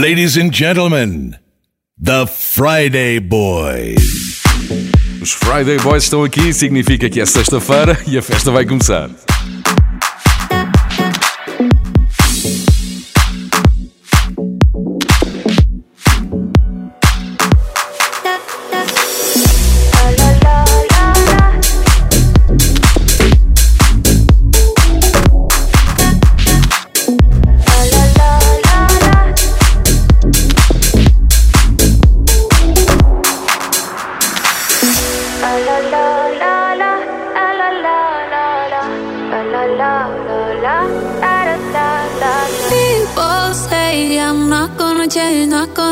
Ladies 0.00 0.38
and 0.38 0.50
gentlemen, 0.50 1.36
the 2.02 2.26
Friday 2.26 3.20
Boys. 3.20 4.40
Os 5.20 5.30
Friday 5.32 5.76
Boys 5.76 6.04
estão 6.04 6.24
aqui, 6.24 6.54
significa 6.54 7.10
que 7.10 7.20
é 7.20 7.26
sexta-feira 7.26 7.98
e 8.08 8.16
a 8.16 8.22
festa 8.22 8.50
vai 8.50 8.64
começar. 8.64 9.10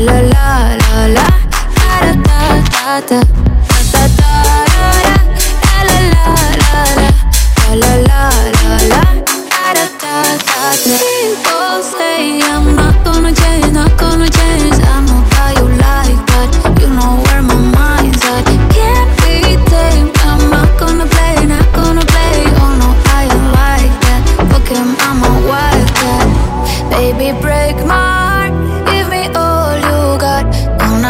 La 0.00 0.20
la 0.20 0.76
la 0.82 1.06
la 1.16 1.26
da 1.76 2.12
da 2.12 2.40
da 2.72 3.00
da 3.08 3.20
da 3.20 3.22
da 3.92 4.02
da 4.02 4.14
da 4.14 4.42
la 4.50 4.90
la 4.90 5.18
la 6.14 6.82
la 7.74 7.82
la 7.82 7.92
la 7.94 8.14
la 8.14 8.30
la 8.90 9.02
da 9.04 9.74
da 9.74 9.86
da 10.02 10.14
da 10.14 10.62
People 10.84 11.82
say 11.82 12.40
I'm 12.42 12.74
not 12.74 13.04
gonna 13.04 13.32
change, 13.32 13.72
not 13.72 13.96
gonna 13.96 14.28
change. 14.28 14.74
I 14.74 15.00
know 15.06 15.22
how 15.34 15.50
you 15.58 15.68
like 15.86 16.20
that. 16.30 16.48
You 16.80 16.88
know 16.88 17.12
where 17.24 17.42
my 17.42 17.54
mind's 17.76 18.24
at. 18.24 18.44
Can't 18.74 19.10
be 19.22 19.56
tamed. 19.70 20.16
I'm 20.28 20.50
not 20.50 20.70
gonna 20.78 21.06
play, 21.06 21.46
not 21.46 21.66
gonna 21.72 22.04
play. 22.12 22.36
Oh 22.60 22.72
no, 22.80 22.88
I 23.14 23.24
ain't 23.30 23.48
like 23.60 23.94
that. 24.04 24.22
Fuck 24.50 24.68
him, 24.68 24.96
I'm 25.06 25.22
a 25.22 25.32
wildcat. 25.48 26.28
Baby, 26.90 27.38
break 27.40 27.76
my 27.86 28.23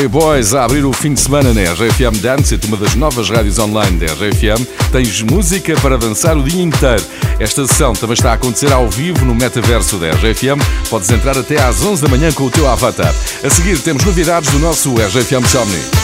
Friday 0.00 0.08
Boys 0.08 0.54
a 0.54 0.64
abrir 0.64 0.84
o 0.86 0.92
fim 0.94 1.12
de 1.12 1.20
semana 1.20 1.52
na 1.52 1.60
RFM 1.60 2.18
Dance, 2.22 2.58
uma 2.66 2.76
das 2.78 2.94
novas 2.94 3.28
rádios 3.28 3.58
online 3.58 3.98
da 3.98 4.06
RFM. 4.06 4.64
Tens 4.90 5.20
música 5.20 5.78
para 5.80 5.98
dançar 5.98 6.38
o 6.38 6.42
dia 6.42 6.62
inteiro. 6.62 7.04
Esta 7.38 7.66
sessão 7.66 7.92
também 7.92 8.14
está 8.14 8.30
a 8.30 8.34
acontecer 8.34 8.72
ao 8.72 8.88
vivo 8.88 9.26
no 9.26 9.34
metaverso 9.34 9.98
da 9.98 10.10
RFM. 10.12 10.58
Podes 10.88 11.10
entrar 11.10 11.36
até 11.36 11.60
às 11.62 11.82
11 11.82 12.02
da 12.02 12.08
manhã 12.08 12.32
com 12.32 12.44
o 12.44 12.50
teu 12.50 12.66
avatar. 12.70 13.14
A 13.44 13.50
seguir 13.50 13.78
temos 13.80 14.02
novidades 14.04 14.50
do 14.50 14.58
nosso 14.58 14.94
RFM 14.94 15.46
Somni. 15.46 15.99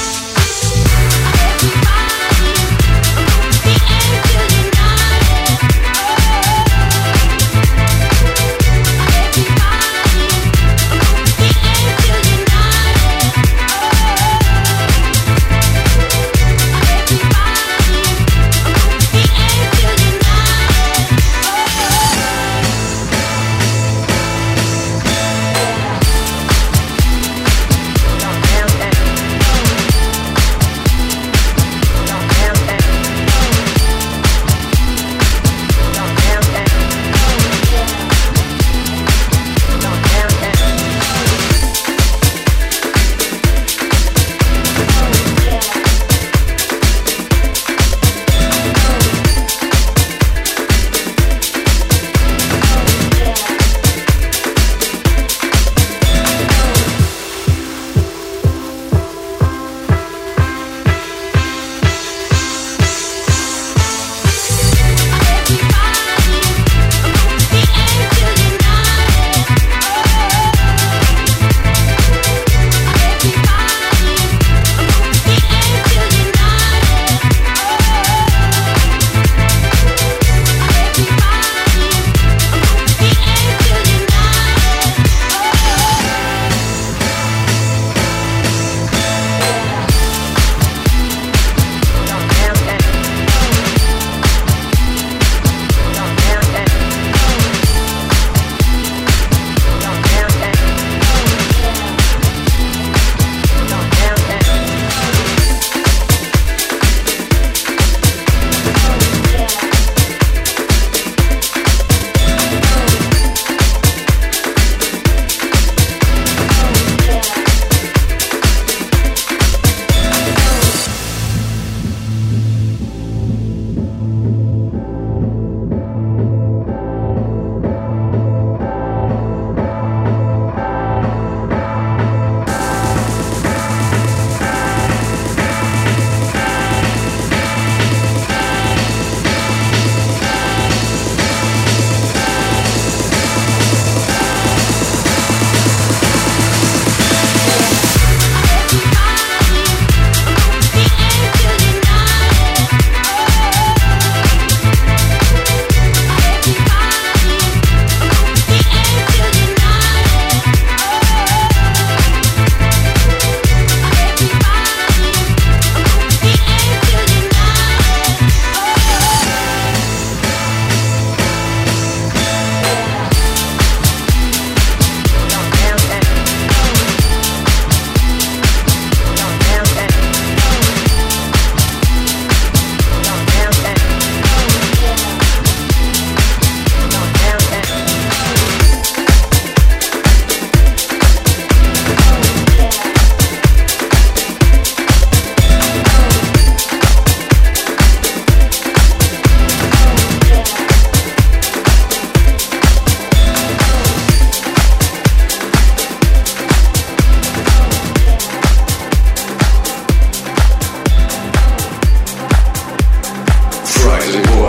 Love 214.15 214.46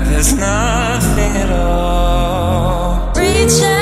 like 0.00 0.08
there's 0.08 0.32
nothing 0.32 1.36
at 1.36 1.50
all. 1.50 3.12
Reach 3.16 3.62
out. 3.62 3.79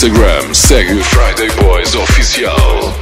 Instagram, 0.00 0.54
segue 0.54 0.94
o 0.94 1.04
Friday 1.04 1.50
Boys 1.60 1.94
Oficial. 1.94 2.99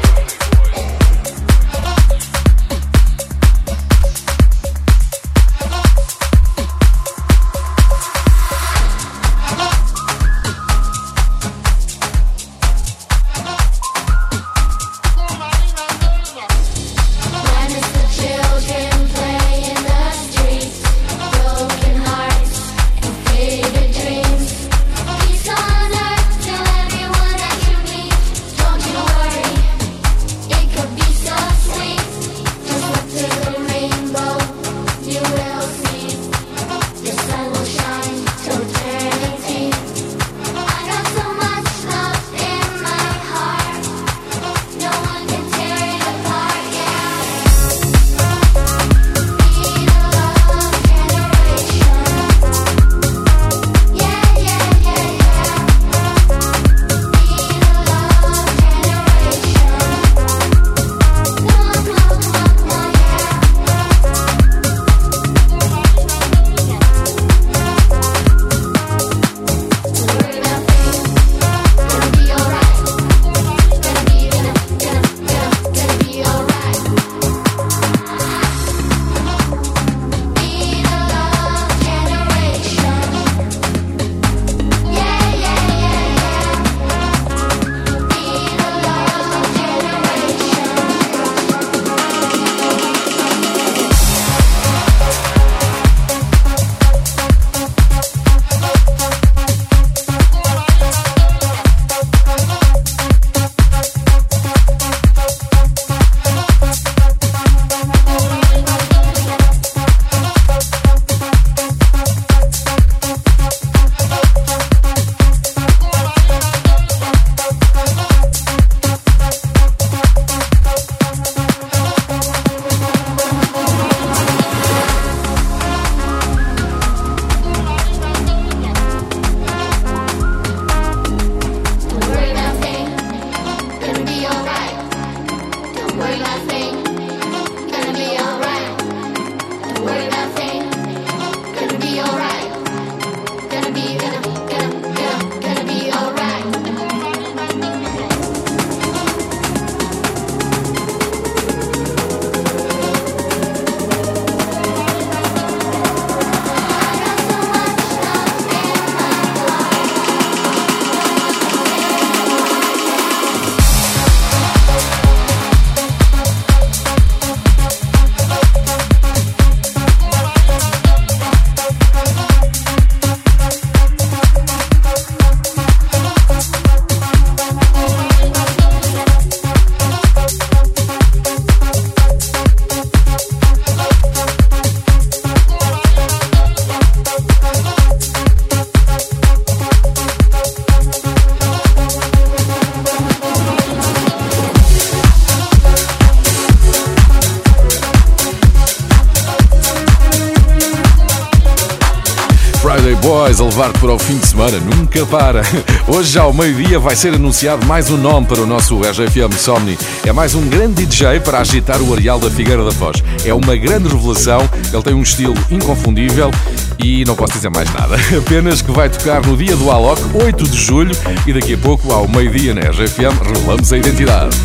Boys 203.18 203.40
a 203.40 203.44
levar-te 203.44 203.81
para 203.81 203.92
o 203.92 203.98
fim 203.98 204.16
de 204.16 204.28
semana, 204.28 204.61
nunca 204.61 205.04
para. 205.04 205.42
Hoje, 205.88 206.16
ao 206.16 206.33
meio-dia, 206.33 206.78
vai 206.78 206.94
ser 206.94 207.14
anunciado 207.14 207.66
mais 207.66 207.90
um 207.90 207.96
nome 207.96 208.28
para 208.28 208.40
o 208.40 208.46
nosso 208.46 208.81
RGFM 208.81 209.37
Somni. 209.37 209.76
É 210.07 210.12
mais 210.12 210.37
um 210.37 210.48
grande 210.48 210.87
DJ 210.87 211.18
para 211.18 211.40
agitar 211.40 211.83
o 211.83 211.92
areal 211.92 212.20
da 212.20 212.31
Figueira 212.31 212.64
da 212.64 212.70
Foz. 212.70 213.02
É 213.24 213.35
uma 213.35 213.57
grande 213.57 213.88
revelação, 213.88 214.48
ele 214.72 214.83
tem 214.85 214.94
um 214.94 215.02
estilo 215.02 215.35
inconfundível 215.50 216.31
e 216.78 217.04
não 217.07 217.16
posso 217.16 217.33
dizer 217.33 217.50
mais 217.50 217.68
nada. 217.72 217.96
Apenas 218.16 218.62
que 218.62 218.70
vai 218.70 218.88
tocar 218.88 219.20
no 219.26 219.37
dia 219.37 219.57
do 219.57 219.68
Alok, 219.68 220.00
8 220.14 220.48
de 220.48 220.57
julho, 220.57 220.96
e 221.26 221.33
daqui 221.33 221.54
a 221.54 221.59
pouco, 221.59 221.92
ao 221.92 222.07
meio-dia 222.07 222.54
na 222.54 222.61
RGFM, 222.61 223.18
revelamos 223.20 223.72
a 223.72 223.78
identidade. 223.78 224.37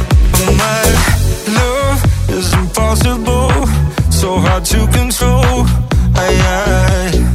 so 4.09 4.37
hard 4.37 4.65
to 4.65 4.87
control. 4.87 5.65
I, 6.15 6.29
I, 6.39 7.32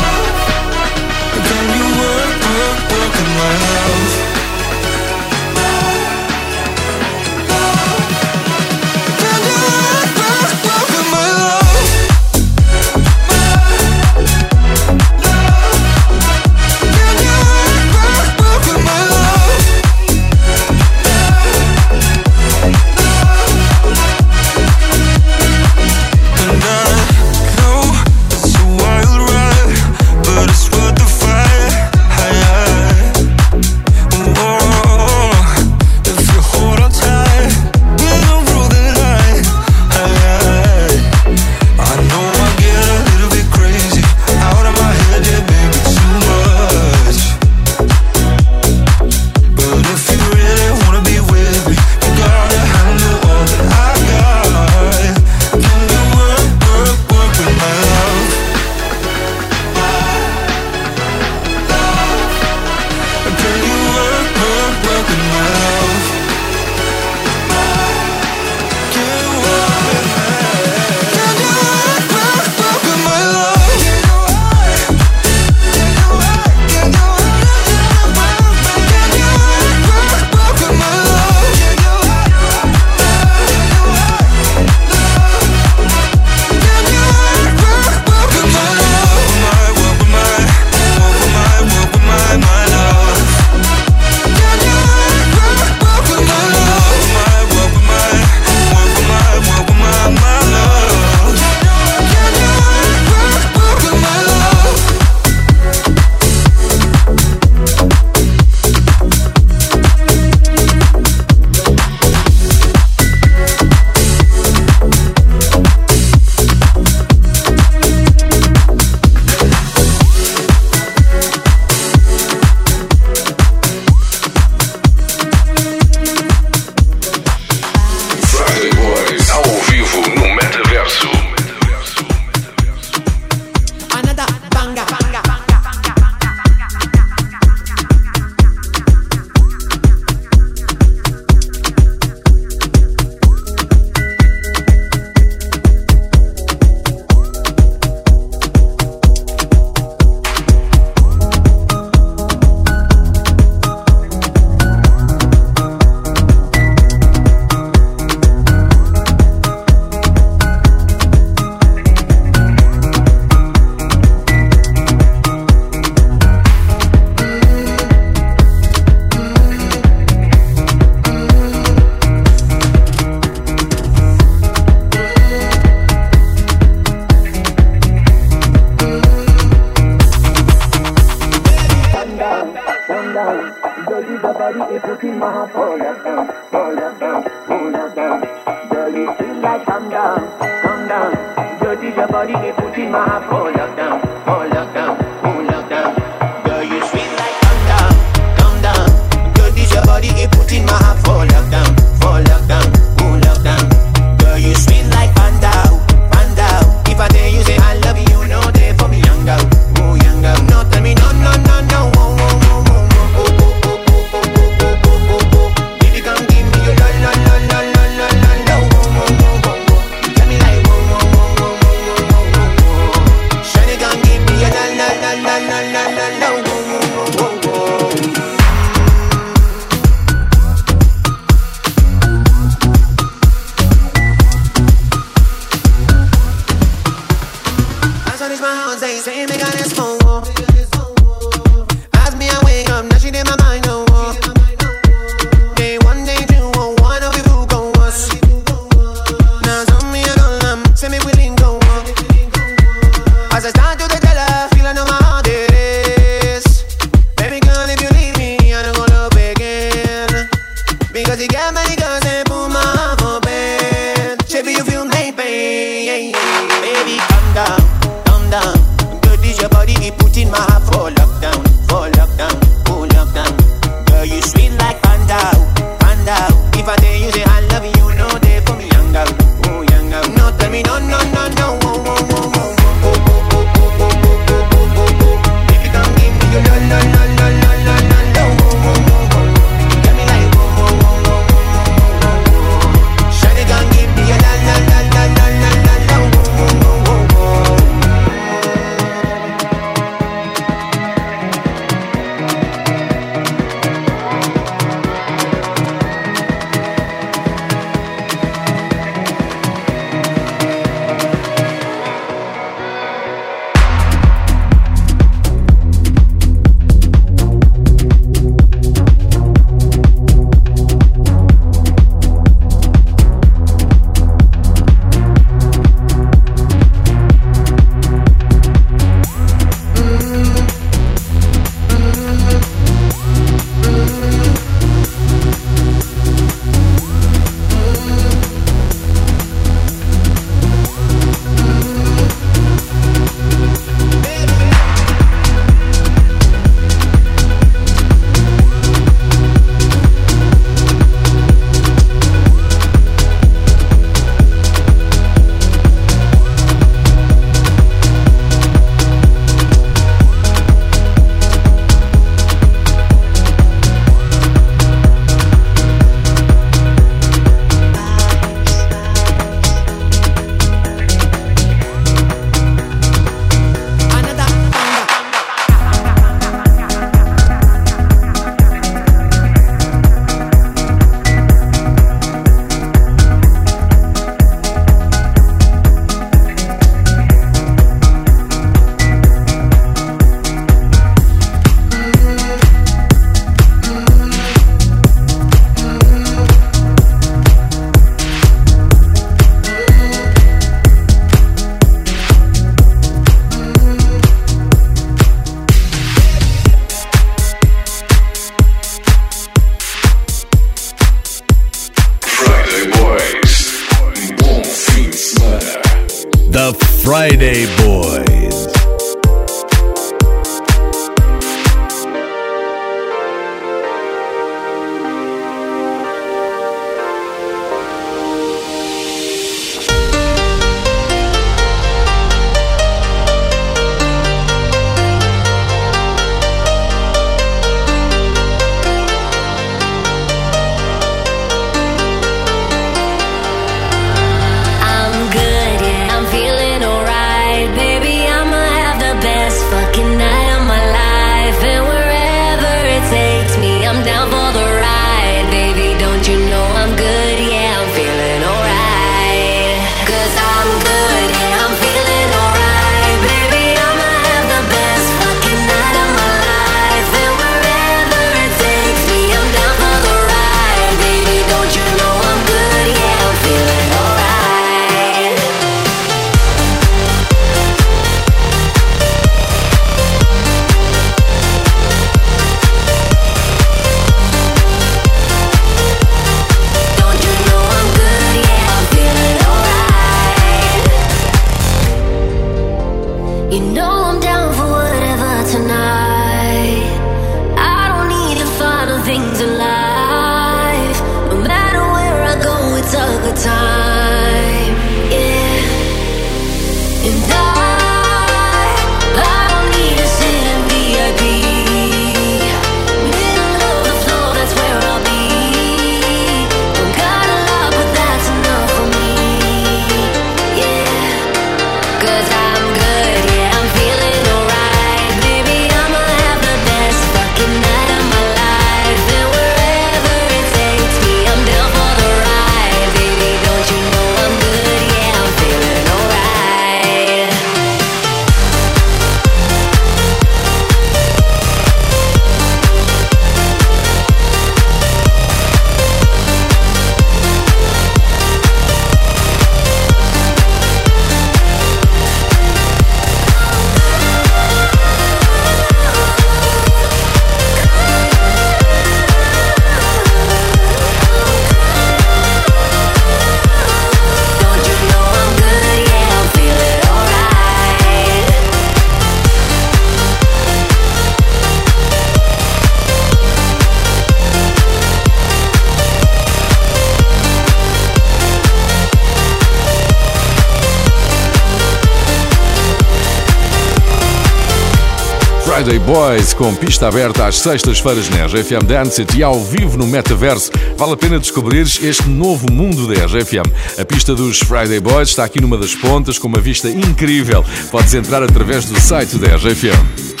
Friday 585.41 585.57
Boys 585.57 586.13
com 586.13 586.35
pista 586.35 586.67
aberta 586.67 587.07
às 587.07 587.17
sextas-feiras 587.17 587.89
na 587.89 588.05
RGFM 588.05 588.45
Dance 588.45 588.85
e 588.95 589.01
ao 589.01 589.19
vivo 589.19 589.57
no 589.57 589.65
Metaverso. 589.65 590.29
Vale 590.55 590.73
a 590.73 590.77
pena 590.77 590.99
descobrir 590.99 591.41
este 591.41 591.89
novo 591.89 592.31
mundo 592.31 592.67
da 592.67 592.85
RGFM. 592.85 593.25
A 593.59 593.65
pista 593.65 593.95
dos 593.95 594.19
Friday 594.19 594.59
Boys 594.59 594.89
está 594.89 595.03
aqui 595.03 595.19
numa 595.19 595.39
das 595.39 595.55
pontas 595.55 595.97
com 595.97 596.07
uma 596.07 596.19
vista 596.19 596.47
incrível. 596.47 597.25
Podes 597.49 597.73
entrar 597.73 598.03
através 598.03 598.45
do 598.45 598.59
site 598.59 598.97
da 598.97 599.15
RGFM. 599.15 600.00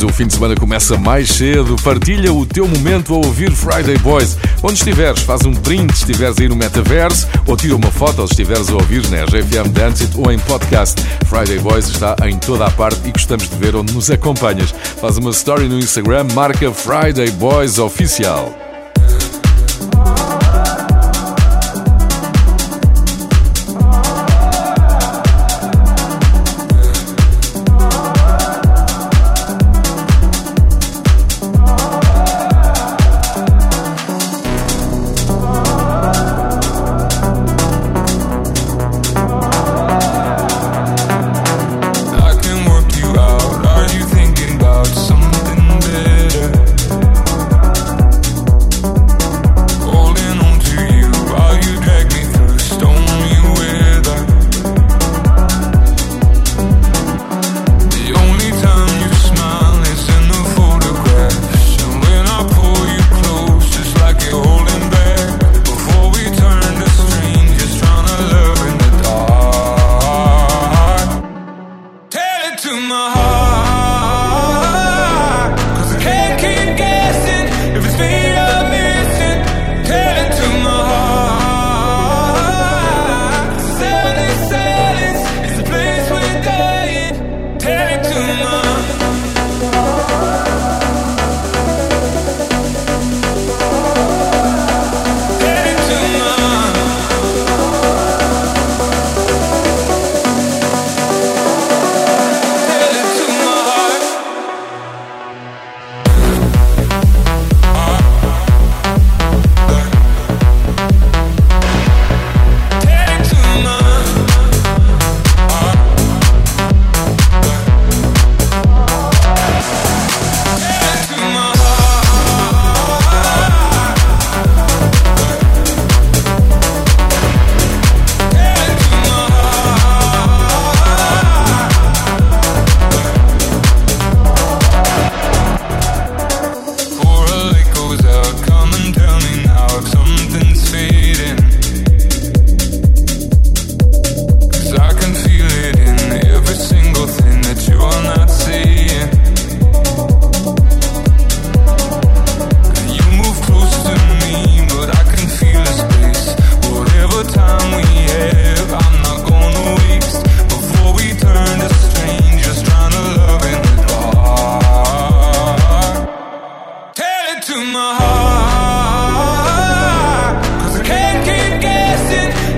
Boys. 0.00 0.02
O 0.02 0.08
fim 0.08 0.26
de 0.26 0.34
semana 0.34 0.54
começa 0.54 0.96
mais 0.96 1.28
cedo. 1.30 1.76
Partilha 1.82 2.32
o 2.32 2.46
teu 2.46 2.66
momento 2.66 3.14
a 3.14 3.18
ouvir 3.18 3.50
Friday 3.50 3.98
Boys. 3.98 4.36
Onde 4.62 4.74
estiveres, 4.74 5.22
faz 5.22 5.44
um 5.44 5.52
print 5.52 5.92
se 5.96 6.04
estiveres 6.04 6.38
aí 6.38 6.48
no 6.48 6.56
metaverso 6.56 7.28
ou 7.46 7.56
tira 7.56 7.76
uma 7.76 7.90
foto 7.90 8.26
se 8.26 8.32
estiveres 8.32 8.68
a 8.70 8.74
ouvir 8.74 9.08
na 9.10 9.24
RFM 9.24 9.68
Dance 9.72 10.04
It 10.04 10.16
ou 10.16 10.30
em 10.30 10.38
podcast. 10.38 11.00
Friday 11.26 11.58
Boys 11.58 11.88
está 11.88 12.16
em 12.26 12.38
toda 12.38 12.66
a 12.66 12.70
parte 12.70 13.08
e 13.08 13.12
gostamos 13.12 13.48
de 13.48 13.56
ver 13.56 13.76
onde 13.76 13.92
nos 13.92 14.10
acompanhas. 14.10 14.74
Faz 15.00 15.16
uma 15.18 15.30
story 15.30 15.68
no 15.68 15.78
Instagram, 15.78 16.26
marca 16.34 16.72
Friday 16.72 17.30
Boys 17.32 17.78
Oficial. 17.78 18.59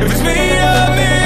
If 0.05 0.11
it's 0.11 0.21
me, 0.23 0.59
or 0.59 0.97
me. 0.97 1.22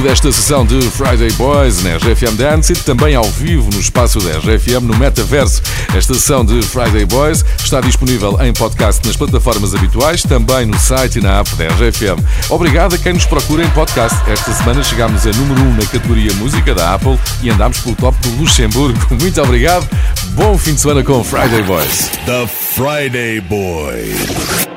Tudo 0.00 0.08
desta 0.08 0.32
sessão 0.32 0.64
de 0.64 0.80
Friday 0.80 1.30
Boys 1.32 1.82
na 1.82 1.96
RGFM 1.96 2.34
Dance 2.34 2.72
e 2.72 2.76
também 2.76 3.14
ao 3.14 3.24
vivo 3.24 3.68
no 3.70 3.78
espaço 3.78 4.18
da 4.18 4.38
RGFM 4.38 4.84
no 4.84 4.96
Metaverso. 4.96 5.60
Esta 5.94 6.14
sessão 6.14 6.42
de 6.42 6.62
Friday 6.62 7.04
Boys 7.04 7.44
está 7.58 7.82
disponível 7.82 8.40
em 8.40 8.50
podcast 8.50 9.06
nas 9.06 9.14
plataformas 9.14 9.74
habituais, 9.74 10.22
também 10.22 10.64
no 10.64 10.78
site 10.78 11.18
e 11.18 11.20
na 11.20 11.40
app 11.40 11.54
da 11.54 11.66
RGFM. 11.66 12.18
Obrigado 12.48 12.94
a 12.94 12.98
quem 12.98 13.12
nos 13.12 13.26
procura 13.26 13.62
em 13.62 13.68
podcast. 13.72 14.18
Esta 14.26 14.52
semana 14.52 14.82
chegámos 14.82 15.26
a 15.26 15.32
número 15.32 15.60
1 15.60 15.74
na 15.74 15.84
categoria 15.84 16.32
Música 16.34 16.74
da 16.74 16.94
Apple 16.94 17.18
e 17.42 17.50
andámos 17.50 17.80
pelo 17.80 17.94
top 17.94 18.16
do 18.22 18.36
Luxemburgo. 18.36 18.98
Muito 19.20 19.42
obrigado. 19.42 19.86
Bom 20.28 20.56
fim 20.56 20.72
de 20.72 20.80
semana 20.80 21.04
com 21.04 21.22
Friday 21.22 21.62
Boys. 21.62 22.10
The 22.24 22.46
Friday 22.46 23.42
Boys. 23.42 24.69